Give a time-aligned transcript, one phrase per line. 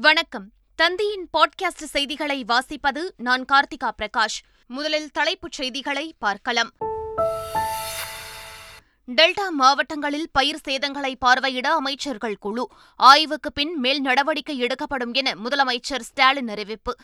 [0.00, 0.50] வணக்கம்.
[0.82, 4.40] தந்தியின் பாட்காஸ்ட் செய்திகளை வாசிப்பது நான் கார்த்திகா பிரகாஷ்.
[4.66, 6.70] முதலில் தலைப்புச் செய்திகளை பார்க்கலாம்.
[9.06, 12.68] டெல்டா மாவட்டங்களில் பயிர் சேதங்களை பார்வையிட அமைச்சர்கள் குழு.
[12.96, 16.96] ஆய்வுக்கு பின் மேல் நடவடிக்கை எடுக்கப்படும் என முதலமைச்சர் ஸ்டாலின் அறிவிப்பு.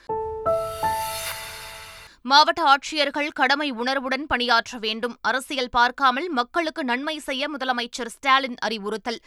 [2.23, 5.19] மாவட்ட ஆட்சியர்கள் கடமை உணர்வுடன் பணியாற்ற வேண்டும்.
[5.21, 9.19] அரசியல் பார்க்காமல் மக்களுக்கு நன்மை செய்ய முதலமைச்சர் ஸ்டாலின் அறிவுறுத்தல்.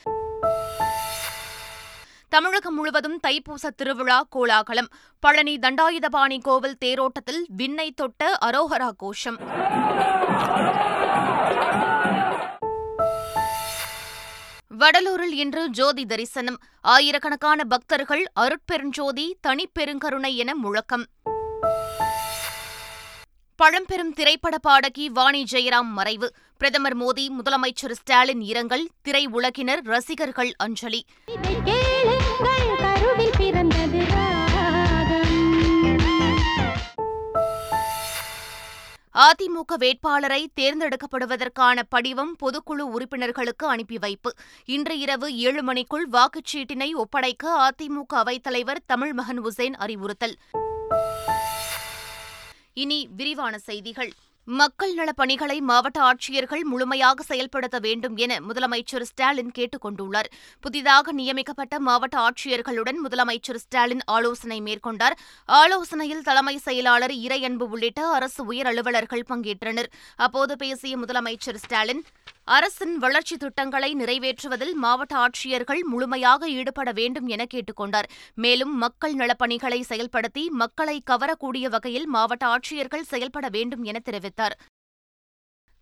[2.38, 4.88] தமிழகம் முழுவதும் தைப்பூச திருவிழா கோலாகலம்.
[5.20, 9.38] பழனி தண்டாயுதபாணி கோவில் தேரோட்டத்தில் விண்ணை தொட்ட அரோகரா கோஷம்.
[14.80, 16.58] வடலூரில் இன்று ஜோதி தரிசனம்.
[16.82, 21.06] ஆயிரக்கணக்கான பக்தர்கள் அருட்பெருஞ்சோதி தனிப்பெருங்கருணை என முழக்கம்.
[23.56, 26.34] பழம்பெரும் திரைப்பட பாடகி வாணி ஜெயராம் மறைவு.
[26.58, 31.06] பிரதமர் மோடி முதலமைச்சர் ஸ்டாலின் இரங்கல் திரை உலகினர் ரசிகர்கள் அஞ்சலி.
[39.14, 44.34] அதிமுக வேட்பாளரை தேர்ந்தெடுக்கப்படுவதற்கான படிவம் பொதுக்குழு உறுப்பினர்களுக்கு அனுப்பி வைப்பு.
[44.66, 50.38] இன்று இரவு ஏழு மணிக்குள் வாக்குச்சீட்டினை ஒப்படைக்க அதிமுக அவைத்தலைவர் தமிழ்மகன் உசேன் அறிவுறுத்தல்.
[52.74, 54.12] இனி விரிவான செய்திகள்.
[54.50, 60.30] மக்கள் நலப் பணிகளை மாவட்ட ஆட்சியர்கள் முழுமையாக செயல்படுத்த வேண்டும் என முதலமைச்சர் ஸ்டாலின் கேட்டுக் கொண்டுள்ளார்.
[60.62, 65.12] புதிதாக நியமிக்கப்பட்ட மாவட்ட ஆட்சியர்களுடன் முதலமைச்சர் ஸ்டாலின் ஆலோசனை மேற்கொண்டார்.
[65.46, 69.86] ஆலோசனையில் தலைமை செயலாளர் இறையன்பு உள்ளிட்ட அரசு உயர் அலுவலர்கள் பங்கேற்றனர்.
[70.16, 72.04] அப்போது பேசிய முதலமைச்சர் ஸ்டாலின்
[72.48, 78.10] அரசின் வளர்ச்சித் திட்டங்களை நிறைவேற்றுவதில் மாவட்ட ஆட்சியர்கள் முழுமையாக ஈடுபட வேண்டும் என கேட்டுக் கொண்டார்.
[78.34, 84.56] மேலும் மக்கள் நலப்பணிகளை செயல்படுத்தி மக்களை கவரக்கூடிய வகையில் மாவட்ட ஆட்சியர்கள் செயல்பட வேண்டும் என தெரிவித்தார்.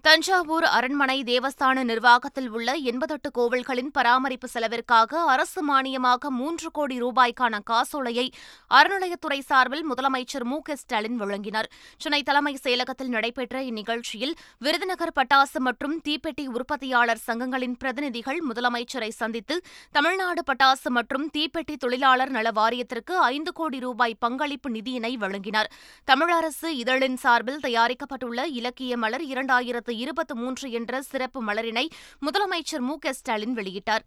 [0.06, 8.26] தஞ்சாவூர் அரண்மனை தேவஸ்தான நிர்வாகத்தில் உள்ள எண்பத்தெட்டு கோவில்களின் பராமரிப்பு செலவிற்காக அரசு மானியமாக மூன்று கோடி ரூபாய்க்கான காசோலையை
[8.70, 11.70] அறநிலையத்துறை சார்பில் முதலமைச்சர் மு ஸ்டாலின் வழங்கினார்.
[11.98, 19.58] சென்னை தலைமைச் செயலகத்தில் நடைபெற்ற இந்நிகழ்ச்சியில் விருதுநகர் பட்டாசு மற்றும் தீப்பெட்டி உற்பத்தியாளர் சங்கங்களின் பிரதிநிதிகள் முதலமைச்சரை சந்தித்து
[19.92, 25.72] தமிழ்நாடு பட்டாசு மற்றும் தீப்பெட்டி தொழிலாளர் நல வாரியத்திற்கு ஐந்து கோடி ரூபாய் பங்களிப்பு நிதியினை வழங்கினார்.
[26.08, 31.88] தமிழரசு இதழின் சார்பில் தயாரிக்கப்பட்டுள்ள இலக்கிய மலர் இரண்டாயிரத்து இருபத்தி மூன்று என்ற சிறப்பு மலரினை
[32.26, 34.06] முதலமைச்சர் மு ஸ்டாலின் வெளியிட்டார்.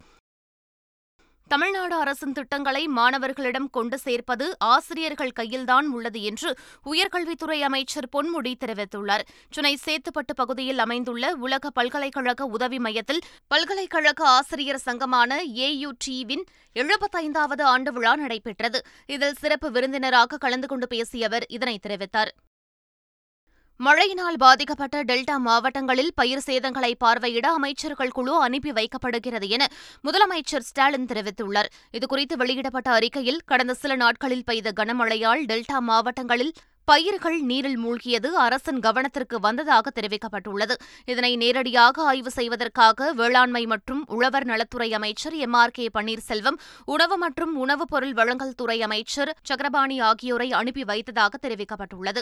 [1.50, 6.50] தமிழ்நாடு அரசின் திட்டங்களை மாணவர்களிடம் கொண்டு சேர்ப்பது ஆசிரியர்கள் கையில்தான் உள்ளது என்று
[6.84, 9.24] உயர்கல்வித்துறை அமைச்சர் பொன்முடி தெரிவித்துள்ளார்.
[9.50, 16.44] சென்னை சேத்துப்பட்டு பகுதியில் அமைந்துள்ள உலக பல்கலைக்கழக உதவி மையத்தில் பல்கலைக்கழக ஆசிரியர் சங்கமான ஏயுடிவின்
[16.74, 18.80] எழுபத்தைந்தாவது ஆண்டு விழா நடைபெற்றது.
[19.06, 22.32] இதில் சிறப்பு விருந்தினராக கலந்து கொண்டு பேசிய அவர் இதனை தெரிவித்தார்.
[23.80, 29.68] மழையினால் பாதிக்கப்பட்ட டெல்டா மாவட்டங்களில் பயிர் சேதங்களை பார்வையிட அமைச்சர்கள் குழு அனுப்பி வைக்கப்படுகிறது என
[30.04, 31.68] முதலமைச்சர் ஸ்டாலின் தெரிவித்துள்ளார்.
[31.92, 36.52] இதுகுறித்து வெளியிடப்பட்ட அறிக்கையில் கடந்த சில நாட்களில் பெய்த கனமழையால் டெல்டா மாவட்டங்களில்
[36.84, 40.74] பயிர்கள் நீரில் மூழ்கியது அரசின் கவனத்திற்கு வந்ததாக தெரிவிக்கப்பட்டுள்ளது.
[41.04, 45.52] இதனை நேரடியாக ஆய்வு செய்வதற்காக வேளாண்மை மற்றும் உழவர் நலத்துறை அமைச்சர் எம்.
[45.52, 45.70] ஆர்.
[45.70, 45.90] கே.
[45.94, 52.20] பன்னீர்செல்வம் உணவு மற்றும் உணவுப் பொருள் வழங்கல் துறை அமைச்சர் சக்கரபாணி ஆகியோரை அனுப்பி வைத்ததாக தெரிவிக்கப்பட்டுள்ளது.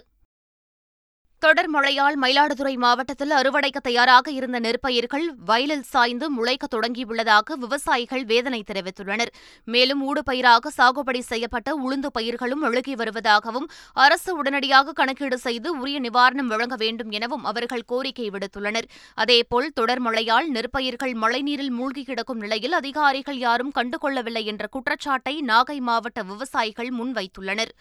[1.46, 9.30] தொடர் மழையால் மயிலாடுதுறை மாவட்டத்தில் அறுவடைக்கு தயாராக இருந்த நெற்பயிர்கள் வயலில் சாய்ந்து முளைக்க தொடங்கியுள்ளதாக விவசாயிகள் வேதனை தெரிவித்துள்ளனர்.
[9.74, 13.68] மேலும் ஊடுபயிராக சாகுபடி செய்யப்பட்ட உளுந்து பயிர்களும் அழுகி வருவதாகவும்
[14.06, 18.90] அரசு உடனடியாக கணக்கீடு செய்து உரிய நிவாரணம் வழங்க வேண்டும் எனவும் அவர்கள் கோரிக்கை விடுத்துள்ளனர்.
[19.14, 26.22] அதேபோல் தொடர் மழையால் நெற்பயிர்கள் மழைநீரில் மூழ்கி கிடக்கும் நிலையில் அதிகாரிகள் யாரும் கண்டுகொள்ளவில்லை என்ற குற்றச்சாட்டை நாகை மாவட்ட
[26.22, 27.74] விவசாயிகள் முன்வைத்துள்ளனர்.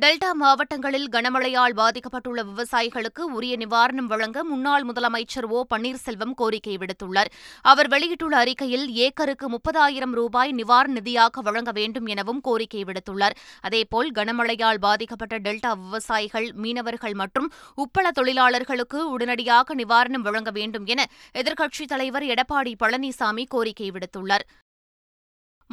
[0.00, 5.64] டெல்டா மாவட்டங்களில் கனமழையால் பாதிக்கப்பட்டுள்ள விவசாயிகளுக்கு உரிய நிவாரணம் வழங்க முன்னாள் முதலமைச்சர் ஓ.
[5.74, 7.30] பன்னீர்செல்வம் கோரிக்கை விடுத்துள்ளார்.
[7.62, 13.36] அவர் வெளியிட்டுள்ள அறிக்கையில் ஏக்கருக்கு முப்பதாயிரம் ரூபாய் நிவாரண நிதியாக வழங்க வேண்டும் எனவும் கோரிக்கை விடுத்துள்ளார்.
[13.60, 21.92] அதேபோல் கனமழையால் பாதிக்கப்பட்ட டெல்டா விவசாயிகள் மீனவர்கள் மற்றும் உப்பள தொழிலாளர்களுக்கு உடனடியாக நிவாரணம் வழங்க வேண்டும் என எதிர்க்கட்சித்
[21.94, 24.46] தலைவர் எடப்பாடி பழனிசாமி கோரிக்கை விடுத்துள்ளார்.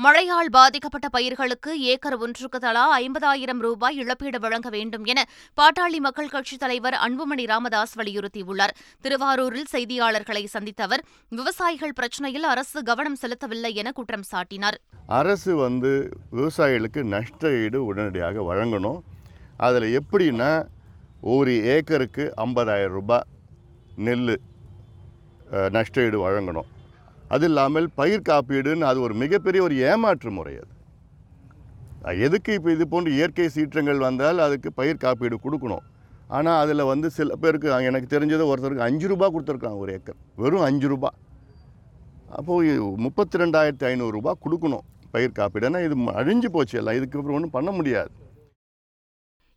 [0.03, 5.19] மழையால் பாதிக்கப்பட்ட பயிர்களுக்கு ஏக்கர் ஒன்றுக்கு தலா ஐம்பதாயிரம் ரூபாய் இழப்பீடு வழங்க வேண்டும் என
[5.59, 8.73] பாட்டாளி மக்கள் கட்சித் தலைவர் அன்புமணி ராமதாஸ் வலியுறுத்தியுள்ளார்.
[9.03, 11.03] திருவாரூரில் செய்தியாளர்களை சந்தித்த அவர்
[11.37, 14.79] விவசாயிகள் பிரச்சினையில் அரசு கவனம் செலுத்தவில்லை என குற்றம் சாட்டினார்.
[15.21, 15.93] அரசு வந்து
[16.37, 19.01] விவசாயிகளுக்கு நஷ்ட ஈடு உடனடியாக வழங்கணும்.
[19.67, 20.51] அதில் எப்படின்னா
[21.35, 23.27] ஒரு ஏக்கருக்கு ஐம்பதாயிரம் ரூபாய்
[23.95, 24.39] நெல்
[25.77, 26.69] நஷ்ட ஈடு வழங்கணும்.
[27.33, 30.71] அது இல்லாமல் பயிர் காப்பீடுன்னு அது ஒரு மிகப்பெரிய ஒரு ஏமாற்று முறை அது.
[32.25, 35.85] எதுக்கு இப்போ இது போன்ற இயற்கை சீற்றங்கள் வந்தால் அதுக்கு பயிர் காப்பீடு கொடுக்கணும்.
[36.35, 40.19] ஆனால் அதில் வந்து சில பேருக்கு எனக்கு தெரிஞ்சது ஒருத்தருக்கு அஞ்சு ரூபா கொடுத்துருக்காங்க ஒரு ஏக்கர்.
[40.43, 41.09] வெறும் அஞ்சு ரூபா.
[42.37, 42.75] அப்போது
[43.05, 44.85] முப்பத்தி ரெண்டாயிரத்தி ஐநூறுரூபா கொடுக்கணும்
[45.15, 45.67] பயிர் காப்பீடு.
[45.69, 46.97] ஏன்னா இது அழிஞ்சு போச்சு எல்லாம்.
[46.99, 48.11] இதுக்கு அப்புறம் ஒன்றும் பண்ண முடியாது.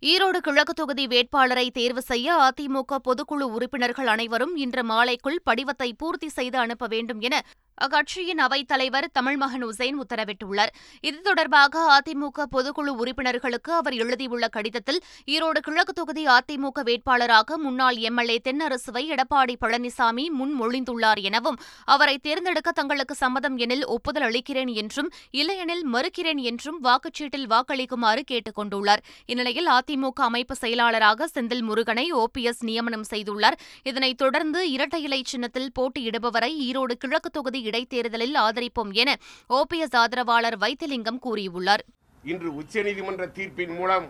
[0.03, 6.59] ஈரோடு கிழக்கு தொகுதி வேட்பாளரை தேர்வு செய்ய அதிமுக பொதுக்குழு உறுப்பினர்கள் அனைவரும் இன்று மாலைக்குள் படிவத்தை பூர்த்தி செய்து
[6.59, 7.37] அனுப்ப வேண்டும் என
[7.84, 10.72] அக்கட்சியின் அவைத் தலைவர் தமிழ்மகன் உசேன் உத்தரவிட்டுள்ளார்.
[11.00, 18.40] இது தொடர்பாக அதிமுக பொதுக்குழு உறுப்பினர்களுக்கு அவர் எழுதியுள்ள கடிதத்தில் ஈரோடு கிழக்கு தொகுதி அதிமுக வேட்பாளராக முன்னாள் எம்எல்ஏ
[18.44, 26.40] தென்னரசுவை எடப்பாடி பழனிசாமி முன்மொழிந்துள்ளார் எனவும் அவரை தேர்ந்தெடுக்க தங்களுக்கு சம்மதம் எனில் ஒப்புதல் அளிக்கிறேன் என்றும் இல்லையெனில் மறுக்கிறேன்
[26.40, 29.02] என்றும் வாக்குச்சீட்டில் வாக்களிக்குமாறு கேட்டுக் கொண்டுள்ளார்.
[29.26, 33.58] இந்நிலையில் அதிமுக அமைப்பு செயலாளராக செந்தில் முருகனை ஓபிஎஸ் நியமனம் செய்துள்ளார்.
[33.82, 39.11] இதனைத் தொடர்ந்து இரட்டை இலை சின்னத்தில் போட்டியிடுபவரை ஈரோடு கிழக்கு தொகுதி இடைத்தேர்தலில் ஆதரிப்போம் என
[39.49, 41.85] ஓபிஎஸ் ஆதரவாளர் வைத்திலிங்கம் கூறியுள்ளார்.
[42.25, 44.06] இன்று உச்சநீதிமன்ற தீர்ப்பின் மூலம்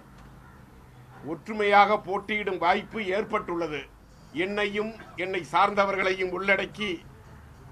[1.27, 3.81] ஒற்றுமையாக போட்டியிடும் வாய்ப்பு ஏற்பட்டுள்ளது.
[4.33, 6.91] என்னையும் என்னை சார்ந்தவர்களையும் உள்ளடக்கி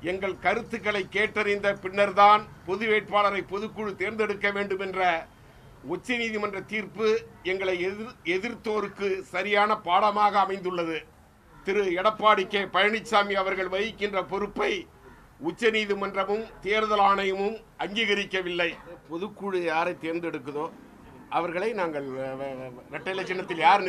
[0.01, 5.27] எங்கள் கருத்துக்களை கேட்டறிந்த பின்னர்தான் பொது வேட்பாளரை பொதுக்குழு தேர்ந்தெடுக்க வேண்டும் என்ற
[5.95, 7.09] உச்சநீதிமன்ற தீர்ப்பு
[7.43, 10.99] எங்களை எதிர் எதிர்த்தோருக்கு சரியான பாடமாக அமைந்துள்ளது.
[11.65, 11.85] திரு.
[11.85, 12.63] எடப்பாடி கே.
[12.63, 14.73] பழனிசாமி அவர்கள் வகிக்கின்ற பொறுப்பை
[15.41, 18.71] உச்சநீதிமன்றமும் தேர்தல் ஆணையமும் அங்கீகரிக்கவில்லை.
[19.11, 20.67] பொதுக்குழு யாரை தேர்ந்தெடுக்குதோ
[21.37, 22.07] அவர்களை நாங்கள்
[22.91, 23.85] இரட்டை இலை சின்னத்தில் யார்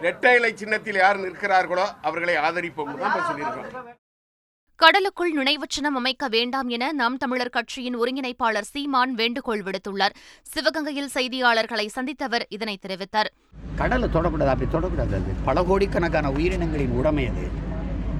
[0.00, 3.96] இரட்டை இலை சின்னத்தில் யார் நிற்கிறார்களோ அவர்களை ஆதரிப்போம் தான் சொல்லியிருக்கோம்
[4.80, 10.14] கடலுக்குள் நினைவுச் சின்னம் அமைக்க வேண்டாம் என நாம் தமிழர் கட்சியின் ஒருங்கிணைப்பாளர் சீமான் வேண்டுகோள் விடுத்துள்ளார்.
[10.52, 13.30] சிவகங்கையில் செய்தியாளர்களை சந்தித்தவர் இதனை தெரிவித்தார்.
[13.80, 17.46] கடலை தொடக்கூடாது அப்படி தொடக்கூடாது அது பல கோடிக்கணக்கான உயிரினங்களின் உடைமை அது.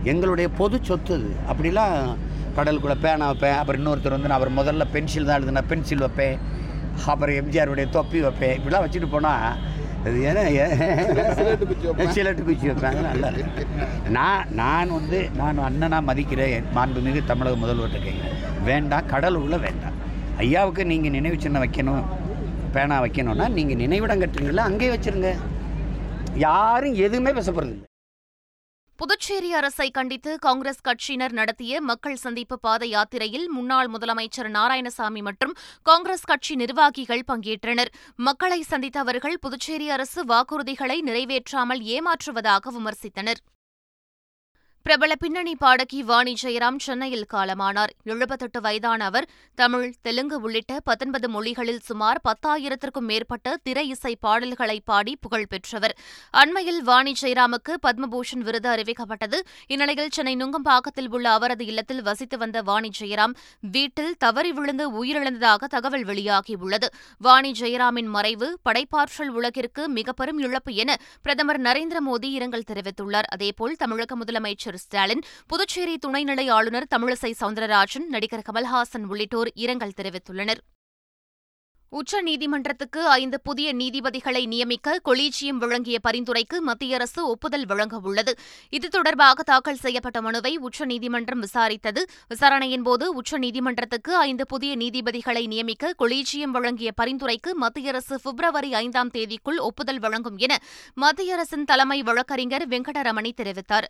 [0.04, 1.18] எங்களுடைய பொது சொத்து
[1.50, 2.18] அப்படிலாம்
[2.58, 3.58] கடலுக்குள்ளே பேனா வைப்பேன்.
[3.60, 6.38] அப்புறம் இன்னொருத்தர் வந்து நான் அவர் முதல்ல பென்சில் தான் எழுதுனா பென்சில் வைப்பேன்.
[7.12, 8.54] அப்புறம் எம்ஜிஆருடைய தொப்பி வைப்பேன்.
[8.58, 9.76] இப்படிலாம் வச்சுட்டு போனால்
[10.08, 10.42] அது ஏன்னா
[12.16, 13.30] சிலட்டு குச்சி அதெல்லாம் நல்லா.
[14.16, 16.68] நான் நான் வந்து நான் அண்ணனாக மதிக்கிறேன்.
[16.76, 18.36] மாண்புமிகு தமிழக முதல்வர்கிட்ட கேட்குறேன்.
[18.68, 19.08] வேண்டாம்.
[19.12, 19.96] கடலுக்குள்ளே வேண்டாம்.
[20.44, 22.04] ஐயாவுக்கு நீங்கள் நினைவு சின்னம் வைக்கணும்.
[22.76, 25.30] பேனா வைக்கணும்னா நீங்கள் நினைவிடம் கட்டுறீங்களா அங்கேயே வச்சிருங்க.
[26.46, 27.87] யாரும் எதுவுமே பேசப்படுறது இல்லை.
[29.00, 36.24] புதுச்சேரி அரசை கண்டித்து காங்கிரஸ் கட்சியினர் நடத்திய மக்கள் சந்திப்பு பாத யாத்திரையில் முன்னாள் முதலமைச்சர் நாராயணசாமி மற்றும் காங்கிரஸ்
[36.24, 37.90] கட்சி நிர்வாகிகள் பங்கேற்றனர்.
[38.16, 43.42] மக்களை சந்தித்த அவர்கள் புதுச்சேரி அரசு வாக்குறுதிகளை நிறைவேற்றாமல் ஏமாற்றுவதாக விமர்சித்தனர்.
[44.88, 47.90] பிரபல பின்னணி பாடகி வாணி ஜெயராம் சென்னையில் காலமானார்.
[48.04, 55.16] எழுபத்தெட்டு வயதான அவர் தமிழ் தெலுங்கு உள்ளிட்ட பத்தொன்பது மொழிகளில் சுமார் பத்தாயிரத்திற்கும் மேற்பட்ட திரை இசை பாடல்களை பாடி
[55.20, 55.96] புகழ் பெற்றவர்.
[56.30, 59.40] அண்மையில் வாணி ஜெயராமுக்கு பத்மபூஷன் விருது அறிவிக்கப்பட்டது.
[59.66, 66.04] இந்நிலையில் சென்னை நுங்கம்பாக்கத்தில் உள்ள அவரது இல்லத்தில் வசித்து வந்த வாணி ஜெயராம் வீட்டில் தவறி விழுந்து உயிரிழந்ததாக தகவல்
[66.04, 66.86] வெளியாகியுள்ளது.
[67.18, 73.30] வாணி ஜெயராமின் மறைவு படைப்பாற்றல் உலகிற்கு மிக பெரும் இழப்பு என பிரதமர் நரேந்திர மோடி இரங்கல் தெரிவித்துள்ளார்.
[73.30, 80.62] அதேபோல் தமிழக முதலமைச்சர் ஸ்டாலின் புதுச்சேரி துணைநிலை ஆளுநர் தமிழிசை சவுந்தரராஜன் நடிகர் கமல்ஹாசன் உள்ளிட்டோர் இரங்கல் தெரிவித்துள்ளனர்.
[81.90, 88.38] உச்ச நீதிமன்றத்துக்கு ஐந்து புதிய நீதிபதிகளை நியமிக்க கொலீஜியம் வழங்கிய பரிந்துரைக்கு மத்திய அரசு ஒப்புதல் வழங்க உள்ளது.
[88.70, 92.02] இது தொடர்பாக தாக்கல் செய்யப்பட்ட மனுவை உச்சநீதிமன்றம் விசாரித்தது.
[92.34, 99.98] விசாரணையின்போது உச்சநீதிமன்றத்துக்கு ஐந்து புதிய நீதிபதிகளை நியமிக்க கொலீஜியம் வழங்கிய பரிந்துரைக்கு மத்திய அரசு பிப்ரவரி ஐந்தாம் தேதிக்குள் ஒப்புதல்
[99.98, 100.58] வழங்கும் என
[100.94, 103.88] மத்திய அரசின் தலைமை வழக்கறிஞர் வெங்கடரமணி தெரிவித்தார்.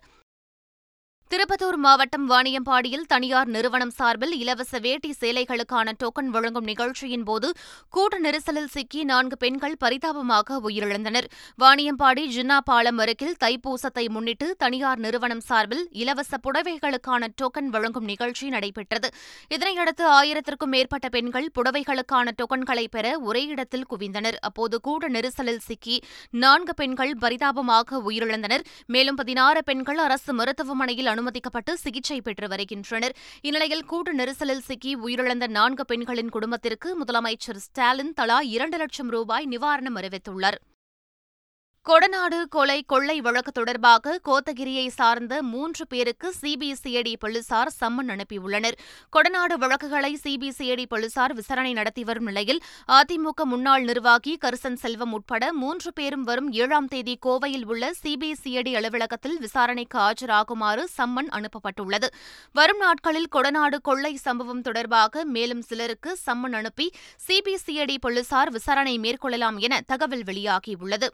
[1.31, 7.47] திருப்பத்தூர் மாவட்டம் வாணியம்பாடியில் தனியார் நிறுவனம் சார்பில் இலவச வேட்டி சேலைகளுக்கான டோக்கன் வழங்கும் நிகழ்ச்சியின் போது
[7.89, 11.27] கூட்ட நெரிசலில் சிக்கி நான்கு பெண்கள் பரிதாபமாக உயிரிழந்தனர்.
[11.63, 19.11] வாணியம்பாடி ஜின்னா பாலம் அருகில் தைப்பூசத்தை முன்னிட்டு தனியார் நிறுவனம் சார்பில் இலவச புடவைகளுக்கான டோக்கன் வழங்கும் நிகழ்ச்சி நடைபெற்றது.
[19.57, 24.39] இதனையடுத்து ஆயிரத்திற்கும் மேற்பட்ட பெண்கள் புடவைகளுக்கான டோக்கன்களை பெற ஒரே இடத்தில் குவிந்தனர்.
[24.41, 25.99] அப்போது கூட்ட நெரிசலில் சிக்கி
[26.45, 28.65] நான்கு பெண்கள் பரிதாபமாக உயிரிழந்தனர்.
[28.87, 33.15] மேலும் பதினாறு பெண்கள் அரசு மருத்துவமனையில் அனுமதிக்கப்பட்டு சிகிச்சை பெற்று வருகின்றனர்.
[33.41, 39.95] இந்நிலையில் கூட்டு நெரிசலில் சிக்கி உயிரிழந்த நான்கு பெண்களின் குடும்பத்திற்கு முதலமைச்சர் ஸ்டாலின் தலா இரண்டு லட்சம் ரூபாய் நிவாரணம்
[39.95, 40.59] அறிவித்துள்ளார்.
[41.89, 48.75] கொடநாடு கொலை கொள்ளை வழக்கு தொடர்பாக கோத்தகிரியை சார்ந்த மூன்று பேருக்கு சிபிசிஐடி போலீசார் சம்மன் அனுப்பியுள்ளனர்.
[49.15, 52.59] கொடநாடு வழக்குகளை சிபிசிஐடி போலீசார் விசாரணை நடத்தி வரும் நிலையில்
[52.97, 59.37] அதிமுக முன்னாள் நிர்வாகி கருசன் செல்வம் உட்பட மூன்று பேரும் வரும் ஏழாம் தேதி கோவையில் உள்ள சிபிசிஐடி அலுவலகத்தில்
[59.39, 62.09] விசாரணைக்கு ஆஜராகுமாறு சம்மன் அனுப்பப்பட்டுள்ளது.
[62.51, 66.89] வரும் நாட்களில் கொடநாடு கொள்ளை சம்பவம் தொடர்பாக மேலும் சிலருக்கு சம்மன் அனுப்பி
[67.27, 71.09] சிபிசிஐடி போலீசார் விசாரணை மேற்கொள்ளலாம் என தகவல் வெளியாகியுள்ளது.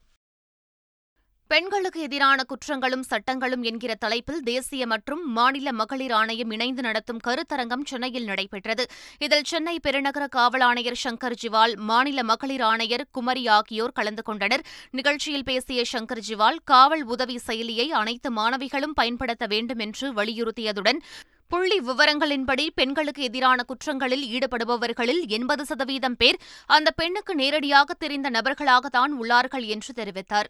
[1.52, 8.26] பெண்களுக்கு எதிரான குற்றங்களும் சட்டங்களும் என்கிற தலைப்பில் தேசிய மற்றும் மாநில மகளிர் ஆணையம் இணைந்து நடத்தும் கருத்தரங்கம் சென்னையில்
[8.26, 8.84] நடைபெற்றது.
[9.20, 14.66] இதில் சென்னை பெருநகர காவல் ஆணையர் சங்கர் ஜிவால் மாநில மகளிர் ஆணையர் குமரி ஆகியோர் கலந்து கொண்டனர்.
[14.92, 21.02] நிகழ்ச்சியில் பேசிய சங்கர் ஜிவால் காவல் உதவி செயலியை அனைத்து மாணவிகளும் பயன்படுத்த வேண்டும் என்று வலியுறுத்தியதுடன்
[21.48, 29.66] புள்ளி விவரங்களின்படி பெண்களுக்கு எதிரான குற்றங்களில் ஈடுபடுபவர்களில் எண்பது சதவீதம் பேர் அந்த பெண்ணுக்கு நேரடியாக தெரிந்த நபர்களாகத்தான் உள்ளார்கள்
[29.76, 30.50] என்று தெரிவித்தார்.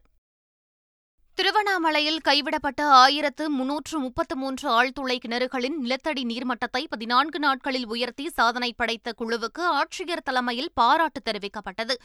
[1.38, 9.14] திருவண்ணாமலையில் கைவிடப்பட்ட ஆயிரத்து முன்னூற்று முப்பத்து மூன்று ஆழ்துளை கிணறுகளின் நிலத்தடி நீர்மட்டத்தை பதினான்கு நாட்களில் உயர்த்தி சாதனை படைத்த
[9.22, 11.96] குழுவுக்கு ஆட்சியர் தலைமையில் பாராட்டு தெரிவிக்கப்பட்டது.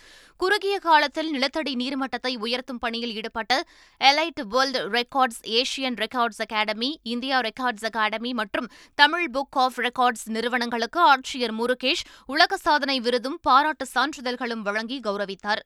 [0.42, 3.62] குறுகிய காலத்தில் நிலத்தடி நீர்மட்டத்தை உயர்த்தும் பணியில் ஈடுபட்ட
[4.10, 11.02] elite world records Asian records academy India records academy மற்றும் தமிழ் புக் ஆஃப் ரெக்கார்ட்ஸ் நிறுவனங்களுக்கு
[11.12, 15.62] ஆட்சியர் முருகேஷ் உலக சாதனை விருதும் பாராட்டு சான்றிதழ்களும் வழங்கி கௌரவித்தார்.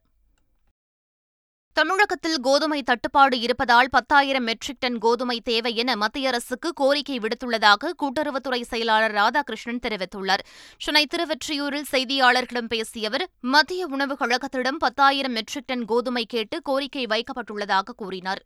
[1.74, 8.60] தமிழகத்தில் கோதுமை தட்டுப்பாடு இருப்பதால் பத்தாயிரம் மெட்ரிக் டன் கோதுமை தேவை என மத்திய அரசுக்கு கோரிக்கை விடுத்துள்ளதாக கூட்டுறவுத்துறை
[8.60, 10.44] செயலாளர் ராதாகிருஷ்ணன் தெரிவித்துள்ளார்.
[10.78, 17.96] சென்னை திருவெற்றியூரில் செய்தியாளர்களிடம் பேசிய அவர் மத்திய உணவுக் கழகத்திடம் பத்தாயிரம் மெட்ரிக் டன் கோதுமை கேட்டு கோரிக்கை வைக்கப்பட்டுள்ளதாக
[17.96, 18.42] கூறினார்.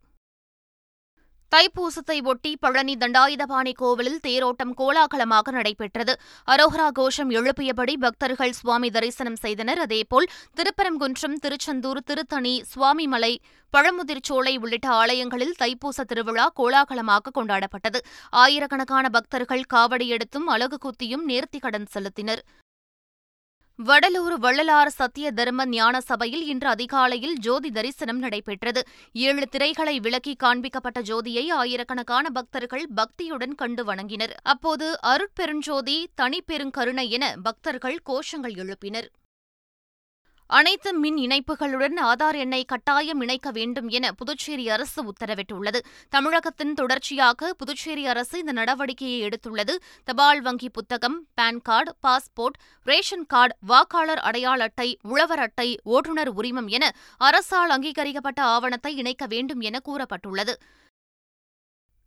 [1.54, 6.14] தைப்பூசத்தை ஒட்டி பழனி தண்டாயுதபாணி கோவிலில் தேரோட்டம் கோலாகலமாக நடைபெற்றது.
[6.48, 9.78] அரோஹரா கோஷம் எழுப்பியபடி பக்தர்கள் சுவாமி தரிசனம் செய்தனர்.
[9.78, 13.32] அதேபோல் திருப்பரங்குன்றம் திருச்செந்தூர் திருத்தணி சுவாமிமலை
[13.72, 17.98] பழமுதிர்ச்சோலை உள்ளிட்ட ஆலயங்களில் தைப்பூச திருவிழா கோலாகலமாக கொண்டாடப்பட்டது.
[18.30, 22.44] ஆயிரக்கணக்கான பக்தர்கள் காவடி எடுத்தும் அலகு குத்தியும் நேர்த்திக்கடன் செலுத்தினர்.
[23.86, 28.86] வடலூர் வள்ளலார் சத்திய தர்ம ஞான சபையில் இன்று அதிகாலையில் ஜோதி தரிசனம் நடைபெற்றது.
[29.12, 34.34] ஏழு திரைகளை விலக்கி காண்பிக்கப்பட்ட ஜோதியை ஆயிரக்கணக்கான பக்தர்கள் பக்தியுடன் கண்டு வணங்கினர்.
[34.42, 39.08] அப்போது அருட்பெருஞ்சோதி தனிப்பெருங்கருணை என பக்தர்கள் கோஷங்கள் எழுப்பினர்.
[40.56, 45.80] அனைத்து மின் இணைப்புகளுடன் ஆதார் எண்ணை கட்டாயம் இணைக்க வேண்டும் என புதுச்சேரி அரசு உத்தரவிட்டுள்ளது.
[46.08, 49.74] தமிழகத்தின் தொடர்ச்சியாக புதுச்சேரி அரசு இந்த நடவடிக்கையை எடுத்துள்ளது.
[50.04, 56.68] தபால் வங்கி புத்தகம் PAN card passport ration card வாக்காளர் அடையாள அட்டை உழவர் அட்டை ஓட்டுநர் உரிமம்
[56.68, 60.54] என அரசால் அங்கீகரிக்கப்பட்ட ஆவணத்தை இணைக்க வேண்டும் என கூறப்பட்டுள்ளது.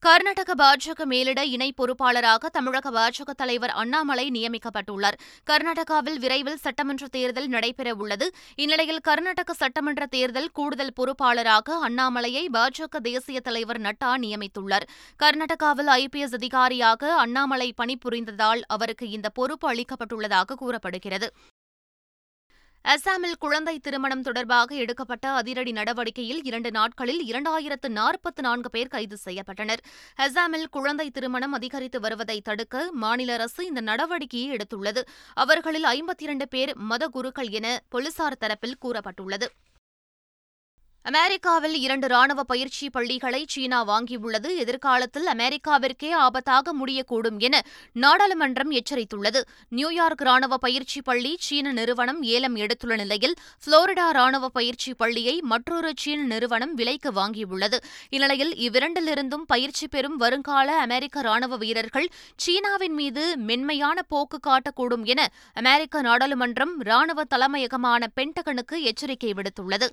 [0.06, 5.18] கர்நாடக பாஜக மேலிட இணை பொறுப்பாளராக தமிழக பாஜக தலைவர் அண்ணாமலை நியமிக்கப்பட்டுள்ளார்.
[5.50, 13.82] கர்நாடகாவில் விரைவில் சட்டமன்ற தேர்தல் நடைபெறவுள்ளது இந்நிலையில் கர்நாடக சட்டமன்ற தேர்தல் கூடுதல் பொறுப்பாளராக அண்ணாமலையை பாஜக தேசிய தலைவர்
[13.82, 14.88] நட்டா நியமித்துள்ளார்.
[15.24, 21.30] கர்நாடகாவில் ஐபிஎஸ் அதிகாரியாக அண்ணாமலை பணிபுரிந்ததால் அவருக்கு இந்த பொறுப்பு அளிக்கப்பட்டுள்ளதாக கூறப்படுகிறது.
[22.84, 29.82] அசாமில் குழந்தை திருமணம் தொடர்பாக எடுக்கப்பட்ட அதிரடி நடவடிக்கையில் இரண்டு நாட்களில் இரண்டாயிரத்து நாற்பத்து நான்கு பேர் கைது செய்யப்பட்டனர்.
[30.18, 35.02] அசாமில் குழந்தை திருமணம் அதிகரித்து வருவதை தடுக்க மாநில அரசு இந்த நடவடிக்கையை எடுத்துள்ளது.
[35.34, 39.48] அவர்களில் ஐம்பத்தி இரண்டு பேர் மதகுருக்கள் என போலீசார் தரப்பில் கூறப்பட்டுள்ளது.
[41.06, 44.50] அமெரிக்காவில் இரண்டு ராணுவ பயிற்சி பள்ளிகளை சீனா வாங்கியுள்ளது.
[44.56, 47.56] எதிர்காலத்தில் அமெரிக்காவிற்கே ஆபத்தாக முடியக்கூடும் என
[47.94, 49.42] நாடாளுமன்றம் எச்சரித்துள்ளது.
[49.70, 56.22] நியூயார்க் ராணுவ பயிற்சி பள்ளி சீன நிறுவனம் ஏலம் எடுத்துள்ள நிலையில் புளோரிடா ராணுவ பயிற்சி பள்ளியை மற்றொரு சீன
[56.24, 57.80] நிறுவனம் விலைக்கு வாங்கியுள்ளது.
[58.10, 66.02] இந்நிலையில் இவ்விரண்டிலிருந்தும் பயிற்சி பெறும் வருங்கால அமெரிக்க ராணுவ வீரர்கள் சீனாவின் மீது மென்மையான போக்கு காட்டக்கூடும் என அமெரிக்க
[66.02, 69.90] நாடாளுமன்றம் ராணுவ தலைமையகமான பென்டகனுக்கு எச்சரிக்கை விடுத்துள்ளது.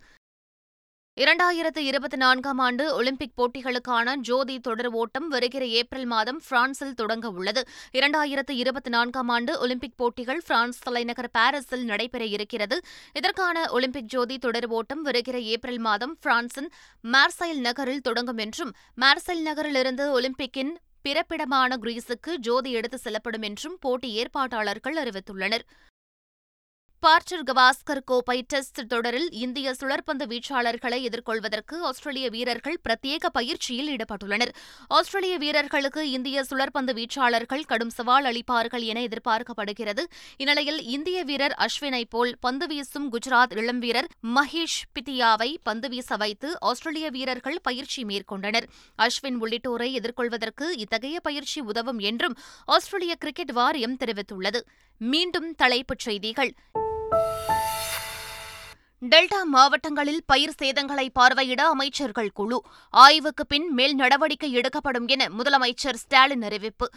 [1.23, 7.63] இரண்டாயிரத்து இருபத்தி நான்காம் ஆண்டு ஒலிம்பிக் போட்டிகளுக்கான ஜோதி தொடர் ஓட்டம் வருகிற ஏப்ரல் மாதம் பிரான்சில் தொடங்க உள்ளது.
[7.93, 12.81] இரண்டாயிரத்து இருபத்தி நான்காம் ஆண்டு ஒலிம்பிக் போட்டிகள் பிரான்ஸ் தலைநகர் பாரிஸில் நடைபெற இருக்கிறது.
[13.13, 16.71] இதற்கான ஒலிம்பிக் ஜோதி தொடர் ஓட்டம் வருகிற ஏப்ரல் மாதம் பிரான்சின்
[17.05, 20.73] மார்சைல் நகரில் தொடங்கும் என்றும் மார்சைல் நகரிலிருந்து ஒலிம்பிக்கின்
[21.09, 25.67] பிறப்பிடமான கிரீஸுக்கு ஜோதி எடுத்து செல்லப்படும் என்றும் போட்டி ஏற்பாட்டாளர்கள் அறிவித்துள்ளனர்.
[27.07, 34.49] பார்ச்சர் கவாஸ்கர் கோப்பை டெஸ்ட் தொடரில் இந்திய சுழற்பந்து வீச்சாளர்களை எதிர்கொள்வதற்கு ஆஸ்திரேலிய வீரர்கள் பிரத்யேக பயிற்சியில் ஈடுபட்டுள்ளனர்.
[34.89, 40.05] ஆஸ்திரேலிய வீரர்களுக்கு இந்திய சுழற்பந்து வீச்சாளர்கள் கடும் சவால் அளிப்பார்கள் என எதிர்பார்க்கப்படுகிறது.
[40.37, 46.61] இந்நிலையில் இந்திய வீரர் அஸ்வினை போல் பந்து வீசும் குஜராத் இளம் வீரர் மஹேஷ் பித்தியாவை பந்து வீச வைத்து
[46.61, 48.69] ஆஸ்திரேலிய வீரர்கள் பயிற்சி மேற்கொண்டனர்.
[48.99, 54.61] அஸ்வின் உள்ளிட்டோரை எதிர்கொள்வதற்கு இத்தகைய பயிற்சி உதவும் என்றும் ஆஸ்திரேலிய கிரிக்கெட் வாரியம் தெரிவித்துள்ளது.
[54.99, 56.53] மீண்டும் தலைப்புச் செய்திகள்.
[59.03, 62.63] டெல்டா மாவட்டங்களில் பயிர் சேதங்களை பார்வையிட அமைச்சர்கள் குழு.
[62.91, 66.91] ஆய்வுக்கு பின் மேல் நடவடிக்கை எடுக்கப்படும் என முதலமைச்சர் ஸ்டாலின் அறிவிப்பு.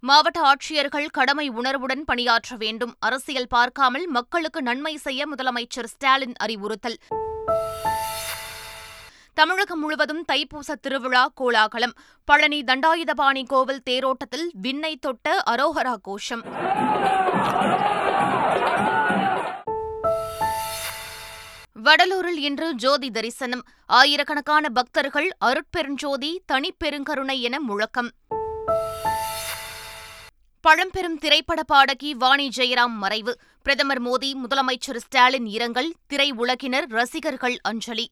[0.00, 2.94] மாவட்ட ஆட்சியர்கள் கடமை உணர்வுடன் பணியாற்ற வேண்டும்.
[2.98, 6.98] அரசியல் பார்க்காமல் மக்களுக்கு நன்மை செய்ய முதலமைச்சர் ஸ்டாலின் அறிவுறுத்தல்.
[9.34, 11.94] தமிழகம் முழுவதும் தைப்பூச திருவிழா கோலாகலம்.
[12.24, 16.42] பழனி தண்டாயுதபாணி கோவில் தேரோட்டத்தில் விண்ணை தொட்ட அரோஹரா கோஷம்.
[21.84, 23.62] வடலூரில் இன்று ஜோதி தரிசனம்.
[23.86, 28.10] ஆயிரக்கணக்கான பக்தர்கள் அருட்பெருஞ்சோதி தனிப்பெருங்கருணை என முழக்கம்.
[30.60, 33.38] பழம்பெரும் திரைப்பட பாடகி வாணி ஜெயராம் மறைவு.
[33.62, 38.10] பிரதமர் மோடி முதலமைச்சர் ஸ்டாலின் இரங்கல் திரை உலகினர் ரசிகர்கள் அஞ்சலி.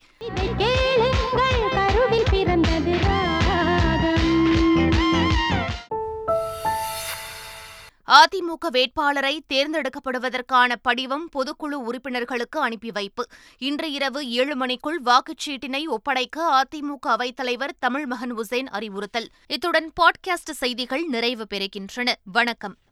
[8.11, 13.27] அதிமுக வேட்பாளரை தேர்ந்தெடுக்கப்படுவதற்கான படிவம் பொதுக்குழு உறுப்பினர்களுக்கு அனுப்பி வைப்பு.
[13.59, 19.29] இன்று இரவு ஏழு மணிக்குள் வாக்குச்சீட்டினை ஒப்படைக்க அதிமுக அவைத்தலைவர் தமிழ்மகன் உசேன் அறிவுறுத்தல்.
[19.47, 22.13] இத்துடன் பாட்காஸ்ட் செய்திகள் நிறைவு பெறுகின்றன.
[22.25, 22.77] வணக்கம்.